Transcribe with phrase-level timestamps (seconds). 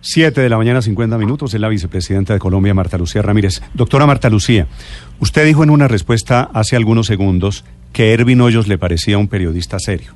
[0.00, 3.60] 7 de la mañana, 50 minutos, es la vicepresidenta de Colombia, Marta Lucía Ramírez.
[3.74, 4.68] Doctora Marta Lucía,
[5.18, 9.78] usted dijo en una respuesta hace algunos segundos que Ervin Hoyos le parecía un periodista
[9.80, 10.12] serio.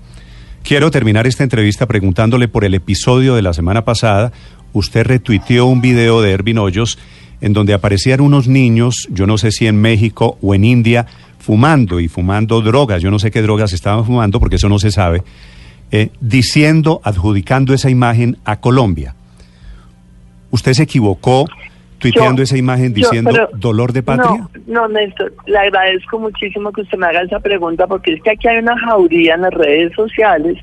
[0.62, 4.32] Quiero terminar esta entrevista preguntándole por el episodio de la semana pasada.
[4.73, 6.98] Usted retuiteó un video de Ervin Hoyos
[7.40, 11.06] en donde aparecían unos niños, yo no sé si en México o en India,
[11.40, 13.02] fumando y fumando drogas.
[13.02, 15.24] Yo no sé qué drogas estaban fumando porque eso no se sabe.
[15.90, 19.14] eh, diciendo, adjudicando esa imagen a Colombia.
[20.52, 21.47] ¿Usted se equivocó
[21.98, 24.49] tuiteando Yo- esa imagen yo, diciendo pero- dolor de patria?
[24.66, 28.30] No, no, Néstor, le agradezco muchísimo que usted me haga esa pregunta porque es que
[28.30, 30.59] aquí hay una jauría en las redes sociales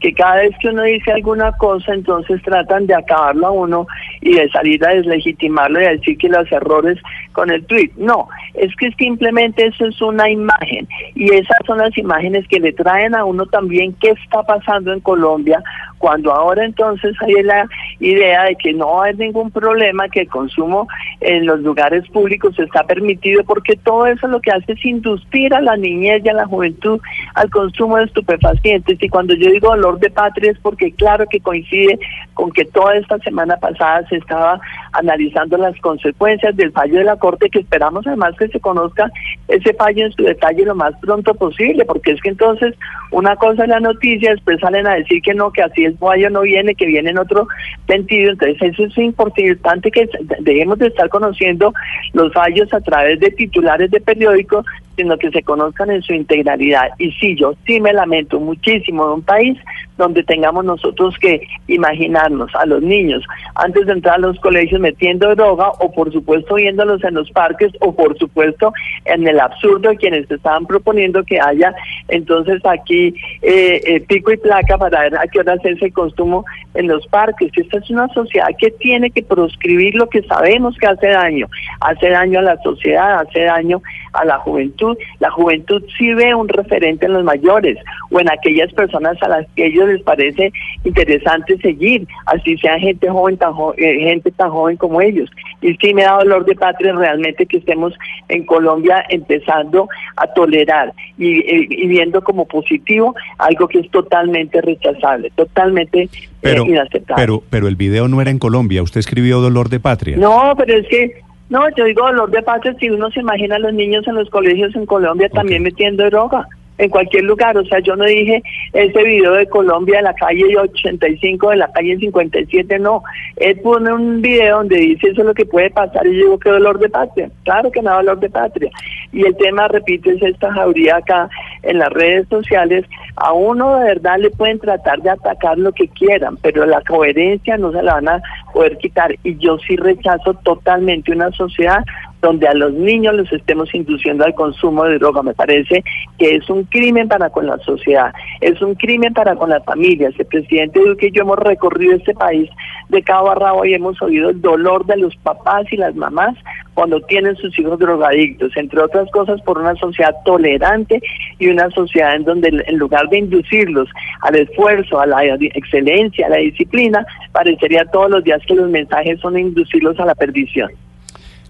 [0.00, 3.86] que cada vez que uno dice alguna cosa, entonces tratan de acabarlo a uno
[4.20, 6.98] y de salir a deslegitimarlo y a decir que los errores
[7.32, 7.90] con el tweet.
[7.96, 12.72] No, es que simplemente eso es una imagen y esas son las imágenes que le
[12.74, 15.62] traen a uno también qué está pasando en Colombia
[15.98, 17.66] cuando ahora entonces hay la
[18.00, 20.88] idea de que no haber ningún problema, que el consumo
[21.20, 25.60] en los lugares públicos está permitido, porque todo eso lo que hace es inducir a
[25.60, 27.00] la niñez y a la juventud
[27.34, 29.02] al consumo de estupefacientes.
[29.02, 31.98] Y cuando yo digo dolor de patria es porque claro que coincide
[32.34, 34.60] con que toda esta semana pasada se estaba
[34.92, 39.10] analizando las consecuencias del fallo de la Corte, que esperamos además que se conozca
[39.48, 42.74] ese fallo en su detalle lo más pronto posible, porque es que entonces
[43.10, 46.30] una cosa es la noticia, después salen a decir que no, que así el fallo
[46.30, 47.46] no viene, que viene en otro
[47.86, 50.08] sentido, entonces eso es importante que
[50.40, 51.72] dejemos de estar conociendo
[52.12, 54.64] los fallos a través de titulares de periódicos,
[54.96, 56.90] sino que se conozcan en su integralidad.
[56.98, 59.58] Y sí, yo sí me lamento muchísimo de un país
[59.96, 63.22] donde tengamos nosotros que imaginarnos a los niños
[63.54, 67.72] antes de entrar a los colegios metiendo droga o por supuesto viéndolos en los parques
[67.80, 68.72] o por supuesto
[69.04, 71.72] en el absurdo de quienes estaban proponiendo que haya
[72.08, 76.44] entonces aquí eh, eh, pico y placa para ver a qué hora hacerse el consumo
[76.74, 77.52] en los parques.
[77.56, 81.48] Esta es una sociedad que tiene que proscribir lo que sabemos que hace daño,
[81.80, 83.80] hace daño a la sociedad, hace daño
[84.12, 84.83] a la juventud.
[85.20, 87.78] La juventud sí ve un referente en los mayores
[88.10, 90.52] o en aquellas personas a las que ellos les parece
[90.84, 95.30] interesante seguir, así sea gente joven, tan jo- eh, gente tan joven como ellos.
[95.62, 97.94] Y sí me da dolor de patria realmente que estemos
[98.28, 104.60] en Colombia empezando a tolerar y, eh, y viendo como positivo algo que es totalmente
[104.60, 106.08] rechazable, totalmente eh,
[106.40, 107.22] Pero, inaceptable.
[107.22, 108.82] pero, pero el video no era en Colombia.
[108.82, 110.16] Usted escribió dolor de patria.
[110.16, 111.22] No, pero es que,
[111.54, 114.28] no, yo digo dolor de patria, si uno se imagina a los niños en los
[114.28, 116.48] colegios en Colombia también metiendo droga,
[116.78, 118.42] en cualquier lugar, o sea, yo no dije
[118.72, 123.04] ese video de Colombia de la calle 85, de la calle 57, no,
[123.36, 126.38] él pone un video donde dice eso es lo que puede pasar y yo digo
[126.40, 128.70] que dolor de patria, claro que no dolor de patria,
[129.12, 131.30] y el tema, repito, es esta jauría acá
[131.66, 132.84] en las redes sociales,
[133.16, 137.56] a uno de verdad le pueden tratar de atacar lo que quieran, pero la coherencia
[137.56, 139.14] no se la van a poder quitar.
[139.22, 141.84] Y yo sí rechazo totalmente una sociedad
[142.20, 145.22] donde a los niños los estemos induciendo al consumo de droga.
[145.22, 145.84] Me parece
[146.18, 150.14] que es un crimen para con la sociedad, es un crimen para con las familias.
[150.18, 152.48] El presidente Duque y yo hemos recorrido este país
[152.88, 156.34] de cabo a rabo y hemos oído el dolor de los papás y las mamás
[156.74, 161.00] cuando tienen sus hijos drogadictos, entre otras cosas por una sociedad tolerante
[161.38, 163.88] y una sociedad en donde en lugar de inducirlos
[164.20, 169.20] al esfuerzo, a la excelencia, a la disciplina, parecería todos los días que los mensajes
[169.20, 170.70] son inducirlos a la perdición.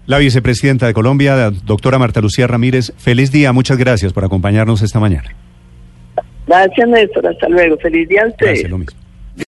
[0.05, 3.51] La vicepresidenta de Colombia, la doctora Marta Lucía Ramírez, feliz día.
[3.51, 5.35] Muchas gracias por acompañarnos esta mañana.
[6.45, 7.27] Gracias, Néstor.
[7.27, 7.75] Hasta luego.
[7.77, 8.51] Feliz día a ustedes.
[8.51, 9.04] Gracias, lo mismo.